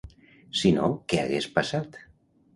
[0.61, 2.03] Si no què hagués passat?